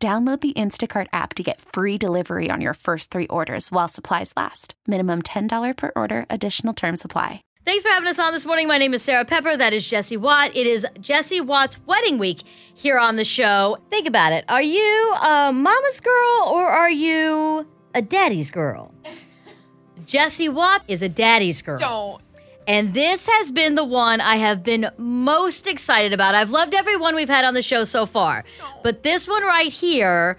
Download 0.00 0.40
the 0.40 0.52
Instacart 0.52 1.08
app 1.12 1.34
to 1.34 1.42
get 1.42 1.60
free 1.60 1.98
delivery 1.98 2.50
on 2.52 2.60
your 2.60 2.74
first 2.74 3.10
three 3.10 3.26
orders 3.26 3.72
while 3.72 3.88
supplies 3.88 4.32
last. 4.36 4.74
Minimum 4.86 5.22
$10 5.22 5.76
per 5.76 5.90
order, 5.96 6.24
additional 6.30 6.72
term 6.72 6.96
supply. 6.96 7.42
Thanks 7.64 7.82
for 7.82 7.88
having 7.88 8.08
us 8.08 8.20
on 8.20 8.32
this 8.32 8.46
morning. 8.46 8.68
My 8.68 8.78
name 8.78 8.94
is 8.94 9.02
Sarah 9.02 9.24
Pepper. 9.24 9.56
That 9.56 9.72
is 9.72 9.84
Jessie 9.84 10.16
Watt. 10.16 10.54
It 10.54 10.68
is 10.68 10.86
Jessie 11.00 11.40
Watt's 11.40 11.84
wedding 11.84 12.16
week 12.16 12.44
here 12.74 12.96
on 12.96 13.16
the 13.16 13.24
show. 13.24 13.76
Think 13.90 14.06
about 14.06 14.32
it. 14.32 14.44
Are 14.48 14.62
you 14.62 15.14
a 15.14 15.52
mama's 15.52 15.98
girl 15.98 16.44
or 16.46 16.68
are 16.68 16.90
you 16.90 17.66
a 17.92 18.00
daddy's 18.00 18.52
girl? 18.52 18.94
Jessie 20.06 20.48
Watt 20.48 20.84
is 20.86 21.02
a 21.02 21.08
daddy's 21.08 21.60
girl. 21.60 21.76
Don't. 21.76 22.22
And 22.68 22.92
this 22.92 23.26
has 23.26 23.50
been 23.50 23.76
the 23.76 23.84
one 23.84 24.20
I 24.20 24.36
have 24.36 24.62
been 24.62 24.90
most 24.98 25.66
excited 25.66 26.12
about. 26.12 26.34
I've 26.34 26.50
loved 26.50 26.74
every 26.74 26.98
one 26.98 27.14
we've 27.14 27.26
had 27.26 27.46
on 27.46 27.54
the 27.54 27.62
show 27.62 27.82
so 27.84 28.04
far. 28.04 28.44
But 28.82 29.02
this 29.02 29.26
one 29.26 29.42
right 29.42 29.72
here 29.72 30.36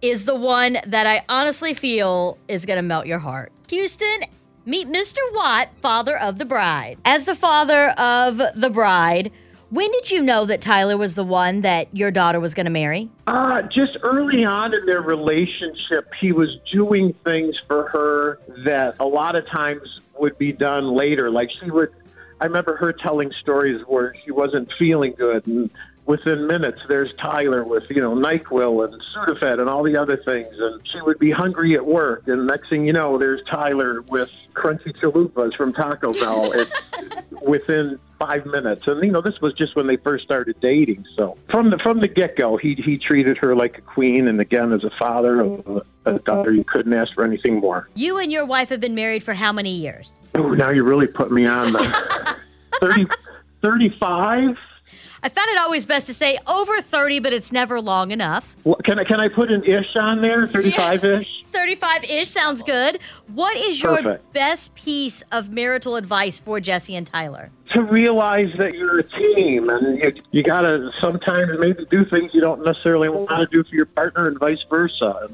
is 0.00 0.24
the 0.24 0.34
one 0.34 0.78
that 0.86 1.06
I 1.06 1.22
honestly 1.28 1.74
feel 1.74 2.38
is 2.48 2.64
going 2.64 2.78
to 2.78 2.82
melt 2.82 3.06
your 3.06 3.18
heart. 3.18 3.52
Houston, 3.68 4.20
meet 4.64 4.88
Mr. 4.88 5.18
Watt, 5.32 5.68
father 5.82 6.18
of 6.18 6.38
the 6.38 6.46
bride. 6.46 6.96
As 7.04 7.26
the 7.26 7.34
father 7.34 7.90
of 7.98 8.40
the 8.54 8.70
bride, 8.70 9.30
when 9.68 9.92
did 9.92 10.10
you 10.10 10.22
know 10.22 10.46
that 10.46 10.62
Tyler 10.62 10.96
was 10.96 11.16
the 11.16 11.24
one 11.24 11.60
that 11.60 11.94
your 11.94 12.10
daughter 12.10 12.40
was 12.40 12.54
going 12.54 12.64
to 12.64 12.72
marry? 12.72 13.10
Uh, 13.26 13.60
just 13.60 13.98
early 14.02 14.46
on 14.46 14.72
in 14.72 14.86
their 14.86 15.02
relationship, 15.02 16.14
he 16.18 16.32
was 16.32 16.56
doing 16.70 17.12
things 17.24 17.60
for 17.66 17.88
her 17.88 18.38
that 18.64 18.96
a 19.00 19.06
lot 19.06 19.36
of 19.36 19.46
times 19.48 20.00
would 20.18 20.38
be 20.38 20.52
done 20.52 20.94
later. 20.94 21.30
Like 21.30 21.50
she 21.50 21.70
would, 21.70 21.90
I 22.40 22.44
remember 22.44 22.76
her 22.76 22.92
telling 22.92 23.32
stories 23.32 23.82
where 23.86 24.14
she 24.24 24.30
wasn't 24.30 24.72
feeling 24.72 25.12
good, 25.12 25.46
and 25.46 25.70
within 26.06 26.46
minutes, 26.46 26.80
there's 26.88 27.12
Tyler 27.14 27.64
with 27.64 27.84
you 27.90 28.00
know 28.00 28.14
Nyquil 28.14 28.84
and 28.84 29.02
Sudafed 29.14 29.60
and 29.60 29.68
all 29.68 29.82
the 29.82 29.96
other 29.96 30.16
things, 30.16 30.54
and 30.58 30.86
she 30.86 31.00
would 31.00 31.18
be 31.18 31.30
hungry 31.30 31.74
at 31.74 31.84
work, 31.84 32.26
and 32.28 32.46
next 32.46 32.68
thing 32.68 32.86
you 32.86 32.92
know, 32.92 33.18
there's 33.18 33.42
Tyler 33.44 34.02
with 34.02 34.30
crunchy 34.54 34.96
chalupas 34.96 35.54
from 35.56 35.72
Taco 35.72 36.12
Bell. 36.12 36.52
It, 36.56 36.72
within 37.42 37.98
five 38.18 38.46
minutes, 38.46 38.86
and 38.86 39.02
you 39.04 39.10
know 39.10 39.20
this 39.20 39.40
was 39.40 39.54
just 39.54 39.76
when 39.76 39.86
they 39.86 39.96
first 39.96 40.24
started 40.24 40.58
dating. 40.60 41.04
So 41.16 41.36
from 41.48 41.70
the 41.70 41.78
from 41.78 42.00
the 42.00 42.08
get 42.08 42.36
go, 42.36 42.56
he 42.56 42.74
he 42.74 42.98
treated 42.98 43.38
her 43.38 43.54
like 43.54 43.78
a 43.78 43.82
queen, 43.82 44.28
and 44.28 44.40
again 44.40 44.72
as 44.72 44.84
a 44.84 44.90
father 44.90 45.40
of 45.40 45.86
a 46.06 46.18
daughter, 46.20 46.52
you 46.52 46.64
couldn't 46.64 46.92
ask 46.92 47.12
for 47.14 47.24
anything 47.24 47.56
more. 47.60 47.88
You 47.94 48.18
and 48.18 48.32
your 48.32 48.46
wife 48.46 48.68
have 48.70 48.80
been 48.80 48.94
married 48.94 49.22
for 49.22 49.34
how 49.34 49.52
many 49.52 49.70
years? 49.70 50.18
Oh, 50.34 50.50
now 50.50 50.70
you're 50.70 50.84
really 50.84 51.06
put 51.06 51.30
me 51.30 51.46
on 51.46 51.72
the 51.72 52.36
30, 52.80 53.06
35? 53.62 54.56
I 55.22 55.28
found 55.28 55.48
it 55.50 55.58
always 55.58 55.84
best 55.86 56.06
to 56.06 56.14
say 56.14 56.38
over 56.46 56.80
30, 56.80 57.18
but 57.18 57.32
it's 57.32 57.50
never 57.50 57.80
long 57.80 58.12
enough. 58.12 58.54
Well, 58.64 58.76
Can 58.84 58.98
I 59.00 59.04
can 59.04 59.18
I 59.18 59.28
put 59.28 59.50
an 59.50 59.64
ish 59.64 59.96
on 59.96 60.20
there? 60.22 60.46
Thirty 60.46 60.70
five 60.70 61.02
ish. 61.04 61.42
35 61.50 62.04
ish 62.04 62.28
sounds 62.40 62.62
good. 62.62 63.00
What 63.34 63.56
is 63.56 63.82
your 63.82 63.96
Perfect. 63.96 64.32
best 64.32 64.74
piece 64.76 65.22
of 65.32 65.50
marital 65.50 65.96
advice 65.96 66.38
for 66.38 66.60
Jessie 66.60 66.94
and 66.94 67.06
Tyler? 67.06 67.50
To 67.72 67.82
realize 67.82 68.52
that 68.58 68.74
you're 68.74 69.00
a 69.00 69.02
team, 69.02 69.68
and 69.70 69.98
you, 69.98 70.12
you 70.30 70.42
gotta 70.44 70.92
sometimes 71.00 71.50
maybe 71.58 71.84
do 71.86 72.04
things 72.04 72.32
you 72.32 72.40
don't 72.40 72.64
necessarily 72.64 73.08
want 73.08 73.28
to 73.30 73.46
do 73.46 73.64
for 73.64 73.74
your 73.74 73.86
partner, 73.86 74.28
and 74.28 74.38
vice 74.38 74.62
versa. 74.70 75.28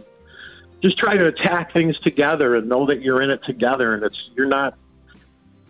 Just 0.82 0.98
try 0.98 1.16
to 1.16 1.26
attack 1.26 1.72
things 1.72 1.98
together, 1.98 2.56
and 2.56 2.68
know 2.68 2.86
that 2.86 3.02
you're 3.02 3.22
in 3.22 3.30
it 3.30 3.42
together, 3.44 3.94
and 3.94 4.02
it's 4.02 4.30
you're 4.36 4.46
not 4.46 4.74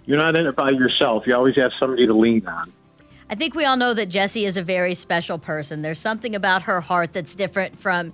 you're 0.07 0.19
not 0.19 0.35
in 0.37 0.47
it 0.47 0.57
by 0.57 0.71
yourself. 0.71 1.27
You 1.27 1.35
always 1.35 1.57
have 1.57 1.73
somebody 1.79 2.07
to 2.07 2.15
lean 2.15 2.47
on. 2.47 2.73
I 3.31 3.35
think 3.35 3.55
we 3.55 3.65
all 3.65 3.77
know 3.77 3.95
that 3.95 4.09
Jessie 4.09 4.45
is 4.45 4.57
a 4.57 4.63
very 4.63 4.95
special 4.95 5.39
person. 5.39 5.83
There's 5.83 5.99
something 5.99 6.35
about 6.35 6.63
her 6.63 6.81
heart 6.81 7.13
that's 7.13 7.35
different 7.35 7.79
from 7.79 8.13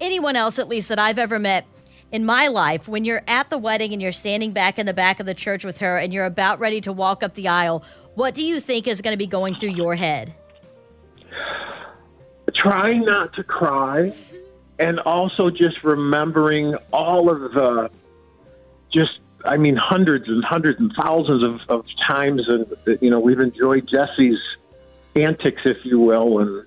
anyone 0.00 0.36
else, 0.36 0.58
at 0.58 0.68
least 0.68 0.88
that 0.88 0.98
I've 0.98 1.18
ever 1.18 1.38
met 1.38 1.66
in 2.12 2.24
my 2.24 2.48
life. 2.48 2.88
When 2.88 3.04
you're 3.04 3.22
at 3.28 3.50
the 3.50 3.58
wedding 3.58 3.92
and 3.92 4.02
you're 4.02 4.12
standing 4.12 4.52
back 4.52 4.78
in 4.78 4.86
the 4.86 4.94
back 4.94 5.20
of 5.20 5.26
the 5.26 5.34
church 5.34 5.64
with 5.64 5.78
her 5.78 5.96
and 5.96 6.12
you're 6.12 6.24
about 6.24 6.58
ready 6.58 6.80
to 6.82 6.92
walk 6.92 7.22
up 7.22 7.34
the 7.34 7.48
aisle, 7.48 7.84
what 8.14 8.34
do 8.34 8.42
you 8.42 8.60
think 8.60 8.86
is 8.86 9.00
going 9.00 9.12
to 9.12 9.18
be 9.18 9.26
going 9.26 9.54
through 9.54 9.70
your 9.70 9.94
head? 9.94 10.34
trying 12.54 13.04
not 13.04 13.32
to 13.34 13.44
cry 13.44 14.12
and 14.78 15.00
also 15.00 15.50
just 15.50 15.82
remembering 15.84 16.74
all 16.92 17.30
of 17.30 17.52
the 17.52 17.90
just 18.90 19.20
i 19.44 19.56
mean 19.56 19.76
hundreds 19.76 20.28
and 20.28 20.44
hundreds 20.44 20.78
and 20.80 20.92
thousands 20.94 21.42
of, 21.42 21.60
of 21.68 21.84
times 21.96 22.48
and 22.48 22.66
you 23.00 23.10
know 23.10 23.20
we've 23.20 23.40
enjoyed 23.40 23.86
jessie's 23.86 24.40
antics 25.16 25.62
if 25.64 25.84
you 25.84 25.98
will 25.98 26.38
and 26.40 26.66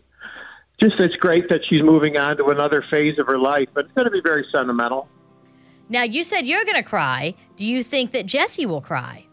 just 0.77 0.99
it's 0.99 1.15
great 1.15 1.47
that 1.49 1.63
she's 1.65 1.81
moving 1.83 2.17
on 2.17 2.35
to 2.37 2.45
another 2.49 2.81
phase 2.89 3.17
of 3.19 3.27
her 3.27 3.37
life 3.37 3.67
but 3.73 3.85
it's 3.85 3.93
going 3.93 4.05
to 4.05 4.11
be 4.11 4.21
very 4.21 4.45
sentimental 4.51 5.07
Now, 5.89 6.03
you 6.03 6.23
said 6.23 6.47
you're 6.47 6.63
going 6.63 6.81
to 6.81 6.89
cry. 6.89 7.35
Do 7.57 7.65
you 7.65 7.83
think 7.83 8.11
that 8.11 8.25
Jessie 8.25 8.65
will 8.65 8.81
cry? 8.81 9.25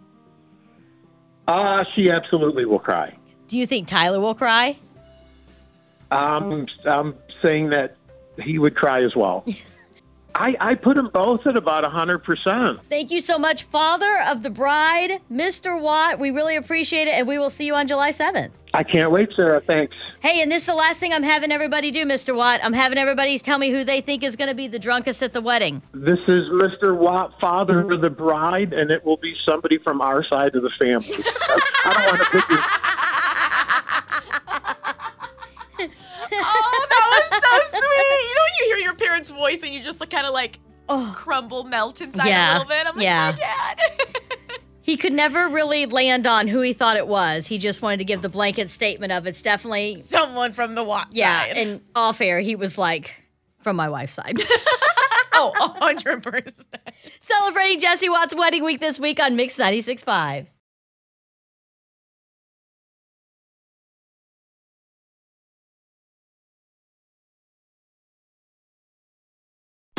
uh 1.47 1.85
she 1.95 2.11
absolutely 2.11 2.65
will 2.65 2.79
cry 2.79 3.17
Do 3.49 3.57
you 3.59 3.67
think 3.67 3.89
Tyler 3.89 4.21
will 4.21 4.35
cry? 4.35 4.77
um, 6.11 6.67
i'm 6.87 7.15
saying 7.43 7.69
that 7.71 7.97
he 8.43 8.59
would 8.59 8.77
cry 8.77 9.03
as 9.03 9.15
well 9.15 9.45
I, 10.35 10.57
I 10.61 10.75
put 10.77 10.97
them 10.97 11.11
both 11.13 11.47
at 11.47 11.57
about 11.57 11.85
100%. 11.85 12.81
Thank 12.89 13.11
you 13.11 13.21
so 13.21 13.39
much, 13.39 13.65
father 13.65 14.21
of 14.29 14.45
the 14.45 14.51
bride, 14.51 15.21
Mr. 15.33 15.81
Watt. 15.81 16.21
We 16.21 16.31
really 16.31 16.55
appreciate 16.55 17.09
it, 17.09 17.15
and 17.15 17.27
we 17.27 17.39
will 17.39 17.51
see 17.51 17.67
you 17.67 17.75
on 17.75 17.89
July 17.89 18.11
7th. 18.11 18.51
I 18.73 18.85
can't 18.85 19.11
wait, 19.11 19.33
Sarah. 19.35 19.61
Thanks. 19.61 19.97
Hey, 20.21 20.41
and 20.41 20.53
this 20.53 20.63
is 20.63 20.67
the 20.67 20.75
last 20.75 21.01
thing 21.01 21.13
I'm 21.13 21.25
having 21.25 21.51
everybody 21.51 21.91
do, 21.91 22.05
Mr. 22.05 22.37
Watt. 22.37 22.61
I'm 22.63 22.73
having 22.73 22.99
everybody 22.99 23.37
tell 23.39 23.59
me 23.59 23.71
who 23.71 23.83
they 23.83 24.01
think 24.01 24.23
is 24.23 24.37
going 24.37 24.49
to 24.49 24.55
be 24.55 24.69
the 24.69 24.79
drunkest 24.79 25.23
at 25.23 25.33
the 25.33 25.41
wedding. 25.41 25.83
This 25.93 26.21
is 26.29 26.49
Mr. 26.51 26.97
Watt, 26.97 27.41
father 27.41 27.81
of 27.91 28.01
the 28.01 28.11
bride, 28.11 28.73
and 28.73 28.93
it 28.93 29.05
will 29.05 29.17
be 29.17 29.35
somebody 29.35 29.79
from 29.79 30.01
our 30.01 30.23
side 30.23 30.55
of 30.55 30.63
the 30.63 30.71
family. 30.71 31.09
I 31.85 31.93
don't 31.95 32.07
want 32.07 32.19
to 32.19 32.41
put 32.41 32.51
you. 32.51 32.59
Oh, 35.81 36.87
that 36.91 37.07
was 37.11 37.25
so 37.43 37.79
sweet. 37.79 38.29
You 38.29 38.35
know 38.35 38.43
when 38.43 38.55
you 38.59 38.65
hear 38.67 38.79
your 38.79 38.95
parents' 38.95 39.33
voice 39.51 39.63
and 39.63 39.75
you 39.75 39.83
just 39.83 39.99
kind 40.11 40.27
of 40.27 40.33
like 40.33 40.59
Oh. 40.91 41.13
crumble, 41.15 41.65
melt 41.65 42.01
inside 42.01 42.29
Yeah, 42.29 42.53
a 42.53 42.59
little 42.59 42.69
bit? 42.69 42.87
I'm 42.87 42.97
like, 42.97 43.05
yeah. 43.05 43.35
my 43.37 43.77
dad. 43.77 43.81
He 44.81 44.97
could 44.97 45.13
never 45.13 45.49
really 45.51 45.85
land 45.85 46.27
on 46.27 46.49
who 46.49 46.63
he 46.63 46.73
thought 46.73 46.97
it 46.97 47.07
was. 47.07 47.47
He 47.47 47.59
just 47.59 47.83
wanted 47.83 47.99
to 47.99 48.07
give 48.07 48.23
the 48.23 48.31
blanket 48.31 48.71
statement 48.71 49.13
of 49.13 49.27
it's 49.27 49.43
definitely, 49.43 50.01
Someone 50.01 50.53
from 50.53 50.75
the 50.75 50.83
Watt 50.83 51.09
yeah. 51.11 51.43
side. 51.43 51.59
And 51.59 51.81
off 51.95 52.23
air, 52.23 52.41
he 52.41 52.57
was 52.57 52.79
like, 52.79 53.15
from 53.59 53.77
my 53.77 53.91
wife's 53.91 54.15
side. 54.15 54.39
oh, 55.35 55.77
100%. 55.83 56.65
Celebrating 57.21 57.81
Jessie 57.81 58.09
Watt's 58.09 58.35
wedding 58.35 58.65
week 58.65 58.81
this 58.81 58.99
week 58.99 59.21
on 59.21 59.37
Mix 59.37 59.59
96.5. 59.59 60.47